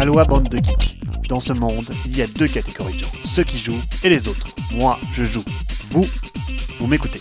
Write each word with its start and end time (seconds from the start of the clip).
Aloha 0.00 0.24
bande 0.24 0.48
de 0.48 0.56
geeks. 0.56 0.98
Dans 1.28 1.40
ce 1.40 1.52
monde, 1.52 1.84
il 2.06 2.16
y 2.16 2.22
a 2.22 2.26
deux 2.26 2.48
catégories 2.48 2.94
de 2.94 3.00
gens, 3.00 3.12
ceux 3.22 3.44
qui 3.44 3.58
jouent 3.58 3.82
et 4.02 4.08
les 4.08 4.28
autres. 4.28 4.46
Moi, 4.74 4.98
je 5.12 5.24
joue. 5.24 5.44
Vous, 5.90 6.06
vous 6.78 6.86
m'écoutez. 6.86 7.20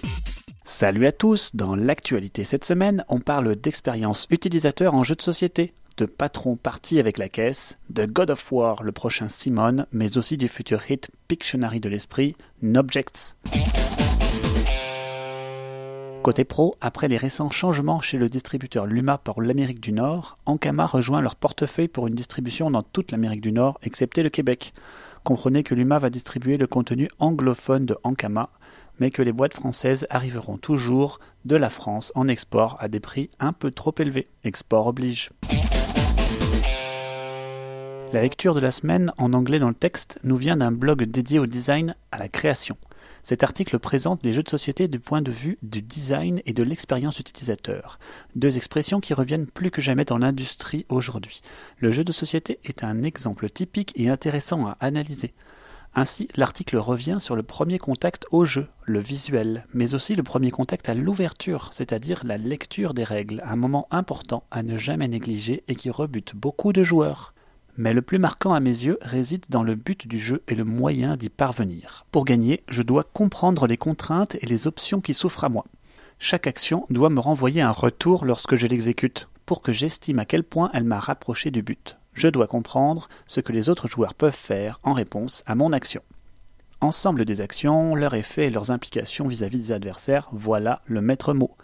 Salut 0.64 1.06
à 1.06 1.12
tous, 1.12 1.54
dans 1.54 1.76
l'actualité 1.76 2.46
cette 2.46 2.64
semaine, 2.64 3.04
on 3.10 3.20
parle 3.20 3.58
d'expérience 3.58 4.28
utilisateur 4.30 4.94
en 4.94 5.04
jeu 5.04 5.16
de 5.16 5.22
société, 5.22 5.74
de 5.98 6.06
patron 6.06 6.56
parti 6.56 7.02
avec 7.02 7.18
la 7.18 7.28
caisse, 7.28 7.78
de 7.90 8.06
God 8.06 8.30
of 8.30 8.50
War, 8.50 8.82
le 8.82 8.94
prochain 8.94 9.28
Simon, 9.28 9.86
mais 9.92 10.18
aussi 10.18 10.38
du 10.38 10.48
futur 10.48 10.90
hit 10.90 11.10
Pictionary 11.28 11.82
de 11.82 11.90
l'esprit, 11.90 12.38
Nobjects. 12.62 13.36
Côté 16.22 16.44
pro, 16.44 16.76
après 16.82 17.08
les 17.08 17.16
récents 17.16 17.50
changements 17.50 18.02
chez 18.02 18.18
le 18.18 18.28
distributeur 18.28 18.86
Luma 18.86 19.18
pour 19.18 19.42
l'Amérique 19.42 19.80
du 19.80 19.94
Nord, 19.94 20.38
Ankama 20.46 20.86
rejoint 20.86 21.22
leur 21.22 21.38
portefeuille 21.38 21.88
pour 21.88 22.08
une 22.08 22.14
distribution 22.14 22.70
dans 22.70 22.84
toute 22.84 23.14
l'Amérique 23.14 23.40
du 23.40 23.54
Nord, 23.54 23.80
excepté 23.84 24.22
le 24.22 24.30
Québec. 24.30 24.74
Comprenez 25.24 25.64
que 25.64 25.76
Luma 25.76 25.98
va 25.98 26.10
distribuer 26.10 26.58
le 26.58 26.68
contenu 26.68 27.08
anglophone 27.20 27.86
de 27.86 27.98
Ankama, 28.04 28.50
mais 29.00 29.12
que 29.12 29.22
les 29.22 29.32
boîtes 29.32 29.54
françaises 29.54 30.06
arriveront 30.10 30.58
toujours 30.58 31.22
de 31.46 31.56
la 31.56 31.70
France 31.70 32.12
en 32.16 32.28
export 32.28 32.76
à 32.82 32.90
des 32.90 33.00
prix 33.00 33.30
un 33.40 33.54
peu 33.54 33.72
trop 33.72 33.96
élevés. 33.98 34.28
Export 34.44 34.88
oblige. 34.88 35.30
La 38.12 38.24
lecture 38.24 38.56
de 38.56 38.60
la 38.60 38.72
semaine 38.72 39.14
en 39.18 39.32
anglais 39.32 39.60
dans 39.60 39.70
le 39.70 39.76
texte 39.76 40.20
nous 40.24 40.36
vient 40.36 40.58
d'un 40.58 40.74
blog 40.74 41.04
dédié 41.04 41.40
au 41.40 41.46
design 41.46 41.96
à 42.12 42.18
la 42.18 42.28
création. 42.28 42.76
Cet 43.24 43.44
article 43.44 43.80
présente 43.80 44.24
les 44.24 44.34
jeux 44.34 44.44
de 44.44 44.50
société 44.50 44.88
du 44.88 45.00
point 45.00 45.22
de 45.22 45.32
vue 45.32 45.58
du 45.62 45.82
design 45.82 46.42
et 46.46 46.54
de 46.54 46.64
l'expérience 46.64 47.20
utilisateur, 47.20 48.00
deux 48.36 48.58
expressions 48.58 49.00
qui 49.00 49.14
reviennent 49.14 49.48
plus 49.48 49.72
que 49.72 49.82
jamais 49.82 50.06
dans 50.06 50.18
l'industrie 50.18 50.86
aujourd'hui. 50.90 51.42
Le 51.78 51.92
jeu 51.92 52.04
de 52.04 52.12
société 52.12 52.60
est 52.64 52.84
un 52.84 53.04
exemple 53.04 53.50
typique 53.50 53.94
et 53.96 54.10
intéressant 54.10 54.68
à 54.68 54.78
analyser. 54.80 55.34
Ainsi, 55.96 56.28
l'article 56.36 56.78
revient 56.78 57.18
sur 57.20 57.36
le 57.36 57.44
premier 57.44 57.80
contact 57.80 58.28
au 58.32 58.46
jeu, 58.46 58.68
le 58.84 59.00
visuel, 59.00 59.66
mais 59.74 59.96
aussi 59.96 60.16
le 60.16 60.24
premier 60.24 60.52
contact 60.52 60.88
à 60.88 60.94
l'ouverture, 60.94 61.70
c'est-à-dire 61.72 62.22
la 62.24 62.38
lecture 62.38 62.94
des 62.94 63.04
règles, 63.04 63.42
un 63.44 63.56
moment 63.56 63.88
important 63.90 64.44
à 64.52 64.62
ne 64.62 64.78
jamais 64.78 65.08
négliger 65.08 65.64
et 65.68 65.76
qui 65.76 65.90
rebute 65.90 66.36
beaucoup 66.36 66.74
de 66.74 66.84
joueurs. 66.84 67.34
Mais 67.80 67.94
le 67.94 68.02
plus 68.02 68.20
marquant 68.20 68.54
à 68.54 68.60
mes 68.60 68.84
yeux 68.84 68.98
réside 69.02 69.46
dans 69.48 69.64
le 69.64 69.74
but 69.74 70.06
du 70.06 70.20
jeu 70.20 70.44
et 70.50 70.56
le 70.56 70.66
moyen 70.66 71.16
d'y 71.16 71.30
parvenir. 71.30 72.06
Pour 72.12 72.26
gagner, 72.26 72.62
je 72.68 72.84
dois 72.84 73.06
comprendre 73.06 73.68
les 73.68 73.78
contraintes 73.78 74.36
et 74.42 74.46
les 74.48 74.68
options 74.68 75.00
qui 75.00 75.14
s'offrent 75.14 75.46
à 75.46 75.50
moi. 75.50 75.64
Chaque 76.20 76.46
action 76.46 76.86
doit 76.90 77.10
me 77.10 77.22
renvoyer 77.22 77.62
un 77.62 77.72
retour 77.72 78.26
lorsque 78.26 78.56
je 78.56 78.68
l'exécute, 78.68 79.30
pour 79.46 79.62
que 79.62 79.72
j'estime 79.72 80.20
à 80.20 80.26
quel 80.26 80.44
point 80.44 80.70
elle 80.74 80.84
m'a 80.84 81.00
rapproché 81.00 81.52
du 81.52 81.64
but. 81.64 81.96
Je 82.12 82.28
dois 82.28 82.48
comprendre 82.48 83.08
ce 83.28 83.40
que 83.40 83.54
les 83.54 83.70
autres 83.70 83.88
joueurs 83.88 84.14
peuvent 84.14 84.36
faire 84.36 84.82
en 84.84 84.92
réponse 84.92 85.42
à 85.46 85.56
mon 85.56 85.72
action. 85.72 86.02
Ensemble 86.82 87.24
des 87.24 87.40
actions, 87.40 87.96
leurs 87.96 88.16
effets 88.16 88.48
et 88.48 88.52
leurs 88.52 88.72
implications 88.72 89.30
vis-à-vis 89.30 89.58
des 89.58 89.72
adversaires, 89.72 90.28
voilà 90.34 90.82
le 90.86 91.00
maître 91.00 91.34
mot. 91.34 91.56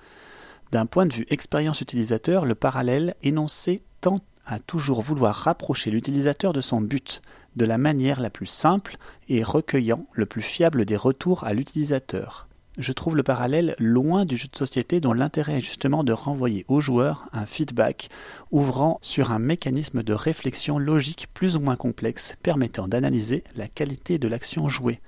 D'un 0.72 0.85
point 0.85 1.07
de 1.07 1.13
vue 1.13 1.27
expérience 1.29 1.81
utilisateur, 1.81 2.45
le 2.45 2.55
parallèle 2.55 3.16
énoncé 3.22 3.83
tend 4.00 4.22
à 4.45 4.59
toujours 4.59 5.01
vouloir 5.01 5.35
rapprocher 5.35 5.91
l'utilisateur 5.91 6.53
de 6.53 6.61
son 6.61 6.81
but, 6.81 7.21
de 7.55 7.65
la 7.65 7.77
manière 7.77 8.19
la 8.19 8.29
plus 8.29 8.45
simple 8.45 8.97
et 9.29 9.43
recueillant 9.43 10.05
le 10.13 10.25
plus 10.25 10.41
fiable 10.41 10.85
des 10.85 10.97
retours 10.97 11.43
à 11.43 11.53
l'utilisateur. 11.53 12.47
Je 12.77 12.91
trouve 12.91 13.16
le 13.16 13.23
parallèle 13.23 13.75
loin 13.79 14.25
du 14.25 14.35
jeu 14.35 14.49
de 14.51 14.57
société 14.57 14.99
dont 14.99 15.13
l'intérêt 15.13 15.59
est 15.59 15.61
justement 15.61 16.03
de 16.03 16.11
renvoyer 16.11 16.66
au 16.67 16.81
joueur 16.81 17.29
un 17.31 17.45
feedback 17.45 18.09
ouvrant 18.51 18.99
sur 19.01 19.31
un 19.31 19.39
mécanisme 19.39 20.03
de 20.03 20.13
réflexion 20.13 20.77
logique 20.77 21.27
plus 21.33 21.55
ou 21.55 21.61
moins 21.61 21.77
complexe 21.77 22.35
permettant 22.43 22.89
d'analyser 22.89 23.45
la 23.55 23.69
qualité 23.69 24.17
de 24.19 24.27
l'action 24.27 24.67
jouée. 24.67 24.99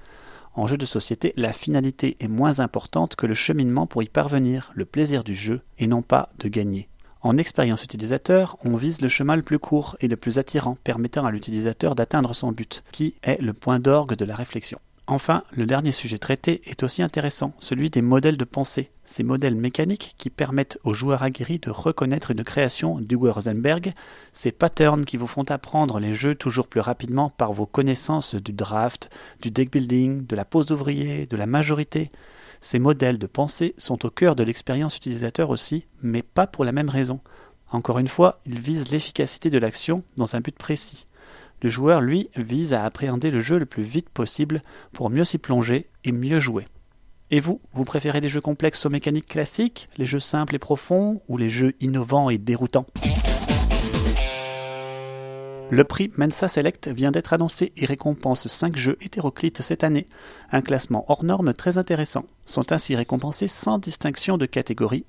En 0.53 0.65
jeu 0.65 0.77
de 0.77 0.85
société, 0.85 1.33
la 1.35 1.51
finalité 1.51 2.15
est 2.21 2.29
moins 2.29 2.61
importante 2.61 3.15
que 3.15 3.27
le 3.27 3.35
cheminement 3.35 3.85
pour 3.85 4.01
y 4.01 4.07
parvenir, 4.07 4.71
le 4.73 4.85
plaisir 4.85 5.23
du 5.23 5.35
jeu, 5.35 5.61
et 5.77 5.87
non 5.87 6.01
pas 6.01 6.29
de 6.39 6.47
gagner. 6.47 6.87
En 7.27 7.35
expérience 7.35 7.83
utilisateur, 7.83 8.55
on 8.63 8.77
vise 8.77 9.01
le 9.01 9.09
chemin 9.09 9.35
le 9.35 9.41
plus 9.41 9.59
court 9.59 9.97
et 9.99 10.07
le 10.07 10.15
plus 10.15 10.37
attirant, 10.37 10.77
permettant 10.85 11.25
à 11.25 11.31
l'utilisateur 11.31 11.93
d'atteindre 11.93 12.33
son 12.33 12.53
but, 12.53 12.85
qui 12.93 13.15
est 13.21 13.41
le 13.41 13.51
point 13.51 13.79
d'orgue 13.79 14.15
de 14.15 14.23
la 14.23 14.33
réflexion. 14.33 14.79
Enfin, 15.07 15.43
le 15.51 15.65
dernier 15.65 15.91
sujet 15.91 16.19
traité 16.19 16.61
est 16.65 16.83
aussi 16.83 17.03
intéressant, 17.03 17.51
celui 17.59 17.89
des 17.89 18.01
modèles 18.01 18.37
de 18.37 18.45
pensée, 18.45 18.91
ces 19.03 19.23
modèles 19.23 19.55
mécaniques 19.55 20.15
qui 20.17 20.29
permettent 20.29 20.79
aux 20.85 20.93
joueurs 20.93 21.21
aguerris 21.21 21.59
de 21.59 21.69
reconnaître 21.69 22.31
une 22.31 22.45
création 22.45 22.97
d'Hugo 23.01 23.33
Rosenberg, 23.33 23.93
ces 24.31 24.53
patterns 24.53 25.03
qui 25.03 25.17
vous 25.17 25.27
font 25.27 25.51
apprendre 25.51 25.99
les 25.99 26.13
jeux 26.13 26.35
toujours 26.35 26.69
plus 26.69 26.79
rapidement 26.79 27.29
par 27.29 27.51
vos 27.51 27.65
connaissances 27.65 28.35
du 28.35 28.53
draft, 28.53 29.09
du 29.41 29.51
deck 29.51 29.69
building, 29.69 30.25
de 30.25 30.35
la 30.37 30.45
pose 30.45 30.67
d'ouvrier, 30.67 31.25
de 31.25 31.35
la 31.35 31.45
majorité. 31.45 32.09
Ces 32.61 32.79
modèles 32.79 33.17
de 33.17 33.27
pensée 33.27 33.73
sont 33.77 34.05
au 34.05 34.09
cœur 34.09 34.35
de 34.35 34.43
l'expérience 34.43 34.97
utilisateur 34.97 35.49
aussi, 35.49 35.85
mais 36.01 36.21
pas 36.21 36.47
pour 36.47 36.65
la 36.65 36.71
même 36.71 36.89
raison. 36.89 37.19
Encore 37.71 37.99
une 37.99 38.07
fois, 38.07 38.39
ils 38.45 38.59
visent 38.59 38.91
l'efficacité 38.91 39.49
de 39.49 39.57
l'action 39.57 40.03
dans 40.15 40.35
un 40.35 40.39
but 40.39 40.57
précis. 40.57 41.05
Le 41.61 41.69
joueur, 41.69 42.01
lui, 42.01 42.29
vise 42.35 42.73
à 42.73 42.85
appréhender 42.85 43.31
le 43.31 43.39
jeu 43.39 43.57
le 43.57 43.65
plus 43.65 43.83
vite 43.83 44.09
possible 44.09 44.61
pour 44.93 45.09
mieux 45.09 45.25
s'y 45.25 45.37
plonger 45.37 45.87
et 46.03 46.11
mieux 46.11 46.39
jouer. 46.39 46.65
Et 47.29 47.39
vous, 47.39 47.59
vous 47.73 47.83
préférez 47.83 48.21
les 48.21 48.29
jeux 48.29 48.41
complexes 48.41 48.85
aux 48.85 48.89
mécaniques 48.89 49.25
classiques, 49.25 49.89
les 49.97 50.05
jeux 50.05 50.19
simples 50.19 50.55
et 50.55 50.59
profonds, 50.59 51.21
ou 51.27 51.37
les 51.37 51.49
jeux 51.49 51.73
innovants 51.81 52.29
et 52.29 52.37
déroutants? 52.37 52.85
Le 55.69 55.83
prix 55.83 56.11
Mensa 56.15 56.47
Select 56.47 56.87
vient 56.87 57.11
d'être 57.11 57.33
annoncé 57.33 57.73
et 57.75 57.85
récompense 57.85 58.47
5 58.47 58.77
jeux 58.77 58.97
hétéroclites 59.01 59.61
cette 59.61 59.83
année. 59.83 60.07
Un 60.49 60.61
classement 60.61 61.03
hors 61.09 61.25
norme 61.25 61.53
très 61.53 61.77
intéressant. 61.77 62.23
Sont 62.45 62.71
ainsi 62.71 62.95
récompensés 62.95 63.49
sans 63.49 63.77
distinction 63.77 64.37
de 64.37 64.45
catégorie 64.45 65.05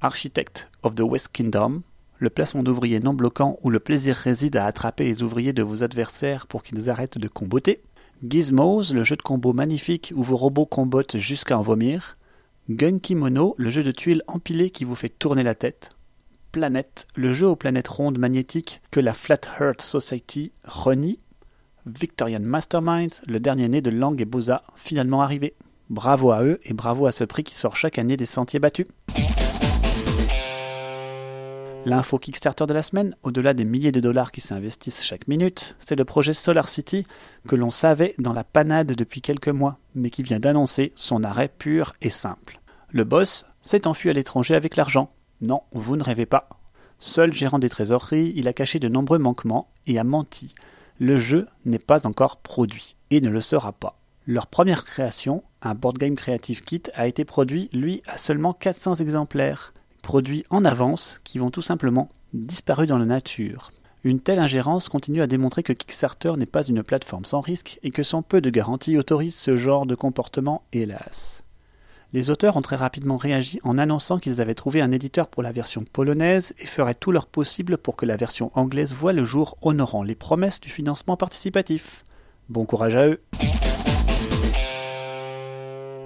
Architect 0.00 0.70
of 0.84 0.94
the 0.94 1.00
West 1.00 1.30
Kingdom, 1.32 1.82
le 2.18 2.30
placement 2.30 2.62
d'ouvriers 2.62 3.00
non 3.00 3.14
bloquants 3.14 3.58
où 3.62 3.70
le 3.70 3.80
plaisir 3.80 4.14
réside 4.14 4.56
à 4.56 4.64
attraper 4.64 5.04
les 5.04 5.24
ouvriers 5.24 5.52
de 5.52 5.64
vos 5.64 5.82
adversaires 5.82 6.46
pour 6.46 6.62
qu'ils 6.62 6.88
arrêtent 6.88 7.18
de 7.18 7.28
comboter. 7.28 7.82
Gizmos, 8.22 8.92
le 8.92 9.02
jeu 9.02 9.16
de 9.16 9.22
combo 9.22 9.52
magnifique 9.52 10.12
où 10.14 10.22
vos 10.22 10.36
robots 10.36 10.66
combotent 10.66 11.18
jusqu'à 11.18 11.58
en 11.58 11.62
vomir. 11.62 12.16
Gunkimono, 12.70 13.56
le 13.58 13.70
jeu 13.70 13.82
de 13.82 13.90
tuiles 13.90 14.22
empilées 14.28 14.70
qui 14.70 14.84
vous 14.84 14.94
fait 14.94 15.08
tourner 15.08 15.42
la 15.42 15.56
tête. 15.56 15.90
Planète, 16.52 17.06
le 17.14 17.32
jeu 17.32 17.46
aux 17.46 17.54
planètes 17.54 17.86
rondes 17.86 18.18
magnétiques 18.18 18.80
que 18.90 18.98
la 18.98 19.14
Flat 19.14 19.40
Earth 19.60 19.82
Society 19.82 20.52
renie. 20.64 21.20
Victorian 21.86 22.40
Masterminds, 22.40 23.22
le 23.26 23.38
dernier 23.38 23.68
né 23.68 23.80
de 23.80 23.90
Lang 23.90 24.20
et 24.20 24.24
Boza, 24.24 24.64
finalement 24.74 25.22
arrivé. 25.22 25.54
Bravo 25.90 26.32
à 26.32 26.42
eux 26.42 26.58
et 26.64 26.74
bravo 26.74 27.06
à 27.06 27.12
ce 27.12 27.24
prix 27.24 27.44
qui 27.44 27.54
sort 27.54 27.76
chaque 27.76 27.98
année 27.98 28.16
des 28.16 28.26
sentiers 28.26 28.58
battus. 28.58 28.86
L'info 31.86 32.18
Kickstarter 32.18 32.66
de 32.66 32.74
la 32.74 32.82
semaine, 32.82 33.14
au-delà 33.22 33.54
des 33.54 33.64
milliers 33.64 33.92
de 33.92 34.00
dollars 34.00 34.32
qui 34.32 34.40
s'investissent 34.40 35.02
chaque 35.02 35.28
minute, 35.28 35.76
c'est 35.78 35.96
le 35.96 36.04
projet 36.04 36.34
Solar 36.34 36.68
City 36.68 37.06
que 37.48 37.56
l'on 37.56 37.70
savait 37.70 38.14
dans 38.18 38.32
la 38.34 38.44
panade 38.44 38.92
depuis 38.92 39.22
quelques 39.22 39.48
mois, 39.48 39.78
mais 39.94 40.10
qui 40.10 40.22
vient 40.22 40.40
d'annoncer 40.40 40.92
son 40.96 41.24
arrêt 41.24 41.48
pur 41.48 41.94
et 42.02 42.10
simple. 42.10 42.60
Le 42.90 43.04
boss 43.04 43.46
s'est 43.62 43.86
enfui 43.86 44.10
à 44.10 44.12
l'étranger 44.12 44.56
avec 44.56 44.76
l'argent. 44.76 45.08
Non, 45.40 45.62
vous 45.72 45.96
ne 45.96 46.02
rêvez 46.02 46.26
pas. 46.26 46.48
Seul 46.98 47.32
gérant 47.32 47.58
des 47.58 47.70
trésoreries, 47.70 48.32
il 48.36 48.46
a 48.46 48.52
caché 48.52 48.78
de 48.78 48.88
nombreux 48.88 49.18
manquements 49.18 49.70
et 49.86 49.98
a 49.98 50.04
menti. 50.04 50.54
Le 50.98 51.16
jeu 51.16 51.46
n'est 51.64 51.78
pas 51.78 52.06
encore 52.06 52.38
produit 52.38 52.96
et 53.10 53.20
ne 53.20 53.30
le 53.30 53.40
sera 53.40 53.72
pas. 53.72 53.98
Leur 54.26 54.46
première 54.46 54.84
création, 54.84 55.42
un 55.62 55.74
board 55.74 55.96
game 55.96 56.14
creative 56.14 56.62
kit, 56.62 56.82
a 56.94 57.06
été 57.06 57.24
produit, 57.24 57.70
lui, 57.72 58.02
à 58.06 58.18
seulement 58.18 58.52
400 58.52 58.96
exemplaires 58.96 59.72
produits 60.02 60.44
en 60.50 60.64
avance 60.64 61.20
qui 61.24 61.38
vont 61.38 61.50
tout 61.50 61.62
simplement 61.62 62.10
disparu 62.32 62.86
dans 62.86 62.98
la 62.98 63.06
nature. 63.06 63.70
Une 64.04 64.20
telle 64.20 64.38
ingérence 64.38 64.88
continue 64.88 65.20
à 65.20 65.26
démontrer 65.26 65.62
que 65.62 65.72
Kickstarter 65.72 66.32
n'est 66.36 66.46
pas 66.46 66.62
une 66.62 66.82
plateforme 66.82 67.24
sans 67.24 67.40
risque 67.40 67.78
et 67.82 67.90
que 67.90 68.02
son 68.02 68.22
peu 68.22 68.40
de 68.40 68.50
garantie 68.50 68.96
autorise 68.96 69.34
ce 69.34 69.56
genre 69.56 69.84
de 69.84 69.94
comportement, 69.94 70.62
hélas. 70.72 71.44
Les 72.12 72.28
auteurs 72.28 72.56
ont 72.56 72.62
très 72.62 72.74
rapidement 72.74 73.16
réagi 73.16 73.60
en 73.62 73.78
annonçant 73.78 74.18
qu'ils 74.18 74.40
avaient 74.40 74.56
trouvé 74.56 74.80
un 74.80 74.90
éditeur 74.90 75.28
pour 75.28 75.44
la 75.44 75.52
version 75.52 75.84
polonaise 75.84 76.54
et 76.58 76.66
feraient 76.66 76.94
tout 76.94 77.12
leur 77.12 77.26
possible 77.26 77.78
pour 77.78 77.94
que 77.94 78.04
la 78.04 78.16
version 78.16 78.50
anglaise 78.54 78.92
voie 78.92 79.12
le 79.12 79.24
jour 79.24 79.56
honorant 79.62 80.02
les 80.02 80.16
promesses 80.16 80.60
du 80.60 80.70
financement 80.70 81.16
participatif. 81.16 82.04
Bon 82.48 82.64
courage 82.64 82.96
à 82.96 83.06
eux. 83.06 83.20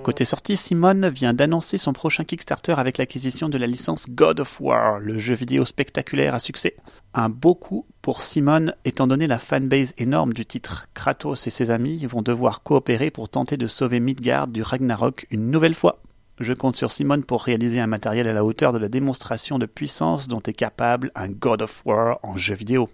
Côté 0.04 0.26
sortie, 0.26 0.58
Simone 0.58 1.08
vient 1.08 1.32
d'annoncer 1.32 1.78
son 1.78 1.94
prochain 1.94 2.24
Kickstarter 2.24 2.74
avec 2.76 2.98
l'acquisition 2.98 3.48
de 3.48 3.56
la 3.56 3.66
licence 3.66 4.04
God 4.10 4.40
of 4.40 4.60
War, 4.60 4.98
le 4.98 5.16
jeu 5.16 5.34
vidéo 5.34 5.64
spectaculaire 5.64 6.34
à 6.34 6.38
succès. 6.40 6.76
Un 7.14 7.30
beau 7.30 7.54
coup 7.54 7.86
pour 8.02 8.20
Simone 8.20 8.74
étant 8.84 9.06
donné 9.06 9.26
la 9.26 9.38
fanbase 9.38 9.94
énorme 9.96 10.34
du 10.34 10.44
titre. 10.44 10.88
Kratos 10.92 11.46
et 11.46 11.50
ses 11.50 11.70
amis 11.70 12.04
vont 12.04 12.20
devoir 12.20 12.62
coopérer 12.62 13.10
pour 13.10 13.30
tenter 13.30 13.56
de 13.56 13.66
sauver 13.66 13.98
Midgard 13.98 14.46
du 14.46 14.60
Ragnarok 14.60 15.26
une 15.30 15.50
nouvelle 15.50 15.74
fois. 15.74 16.02
Je 16.38 16.52
compte 16.52 16.76
sur 16.76 16.92
Simone 16.92 17.24
pour 17.24 17.42
réaliser 17.42 17.80
un 17.80 17.86
matériel 17.86 18.28
à 18.28 18.34
la 18.34 18.44
hauteur 18.44 18.74
de 18.74 18.78
la 18.78 18.90
démonstration 18.90 19.58
de 19.58 19.64
puissance 19.64 20.28
dont 20.28 20.42
est 20.42 20.52
capable 20.52 21.12
un 21.14 21.28
God 21.30 21.62
of 21.62 21.80
War 21.86 22.18
en 22.22 22.36
jeu 22.36 22.54
vidéo. 22.54 22.90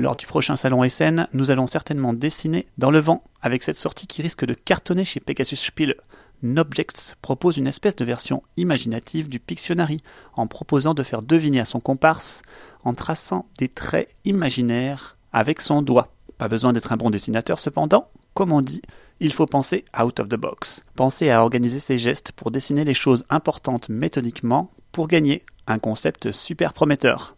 Lors 0.00 0.16
du 0.16 0.24
prochain 0.24 0.56
salon 0.56 0.88
SN, 0.88 1.28
nous 1.34 1.50
allons 1.50 1.66
certainement 1.66 2.14
dessiner 2.14 2.66
dans 2.78 2.90
le 2.90 3.00
vent 3.00 3.22
avec 3.42 3.62
cette 3.62 3.76
sortie 3.76 4.06
qui 4.06 4.22
risque 4.22 4.46
de 4.46 4.54
cartonner 4.54 5.04
chez 5.04 5.20
Pegasus 5.20 5.60
Spiele. 5.60 5.96
Nobjects 6.42 7.16
propose 7.20 7.58
une 7.58 7.66
espèce 7.66 7.96
de 7.96 8.06
version 8.06 8.42
imaginative 8.56 9.28
du 9.28 9.38
Pictionary 9.38 9.98
en 10.32 10.46
proposant 10.46 10.94
de 10.94 11.02
faire 11.02 11.20
deviner 11.20 11.60
à 11.60 11.66
son 11.66 11.80
comparse 11.80 12.40
en 12.82 12.94
traçant 12.94 13.44
des 13.58 13.68
traits 13.68 14.08
imaginaires 14.24 15.18
avec 15.34 15.60
son 15.60 15.82
doigt. 15.82 16.08
Pas 16.38 16.48
besoin 16.48 16.72
d'être 16.72 16.92
un 16.92 16.96
bon 16.96 17.10
dessinateur 17.10 17.60
cependant, 17.60 18.08
comme 18.32 18.52
on 18.52 18.62
dit, 18.62 18.80
il 19.20 19.34
faut 19.34 19.44
penser 19.44 19.84
out 20.02 20.18
of 20.18 20.30
the 20.30 20.36
box. 20.36 20.82
Penser 20.96 21.28
à 21.28 21.42
organiser 21.42 21.78
ses 21.78 21.98
gestes 21.98 22.32
pour 22.32 22.50
dessiner 22.50 22.86
les 22.86 22.94
choses 22.94 23.26
importantes 23.28 23.90
méthodiquement 23.90 24.70
pour 24.92 25.08
gagner 25.08 25.44
un 25.66 25.78
concept 25.78 26.32
super 26.32 26.72
prometteur. 26.72 27.36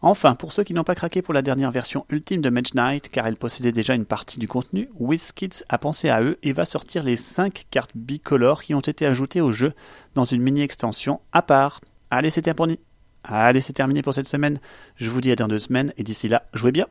Enfin, 0.00 0.34
pour 0.34 0.52
ceux 0.52 0.62
qui 0.62 0.74
n'ont 0.74 0.84
pas 0.84 0.94
craqué 0.94 1.22
pour 1.22 1.34
la 1.34 1.42
dernière 1.42 1.72
version 1.72 2.06
ultime 2.08 2.40
de 2.40 2.50
Mage 2.50 2.74
Knight, 2.74 3.08
car 3.08 3.26
elle 3.26 3.36
possédait 3.36 3.72
déjà 3.72 3.94
une 3.94 4.04
partie 4.04 4.38
du 4.38 4.46
contenu, 4.46 4.88
WizKids 4.98 5.64
a 5.68 5.78
pensé 5.78 6.08
à 6.08 6.22
eux 6.22 6.38
et 6.42 6.52
va 6.52 6.64
sortir 6.64 7.02
les 7.02 7.16
5 7.16 7.66
cartes 7.70 7.90
bicolores 7.96 8.62
qui 8.62 8.74
ont 8.74 8.80
été 8.80 9.06
ajoutées 9.06 9.40
au 9.40 9.50
jeu 9.50 9.72
dans 10.14 10.24
une 10.24 10.42
mini-extension 10.42 11.20
à 11.32 11.42
part. 11.42 11.80
Allez, 12.10 12.30
c'est 12.30 12.42
terminé. 12.42 12.78
Allez, 13.24 13.60
c'est 13.60 13.72
terminé 13.72 14.02
pour 14.02 14.14
cette 14.14 14.28
semaine. 14.28 14.58
Je 14.96 15.10
vous 15.10 15.20
dis 15.20 15.32
à 15.32 15.36
dans 15.36 15.48
deux 15.48 15.58
semaines 15.58 15.92
et 15.96 16.04
d'ici 16.04 16.28
là, 16.28 16.44
jouez 16.54 16.72
bien. 16.72 16.86